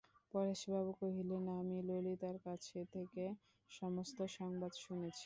[0.33, 2.61] পরেশবাবু কহিলেন, আমি ললিতার কাছ
[2.93, 3.23] থেকে
[3.71, 5.19] সমস্ত সংবাদ শুনেছি।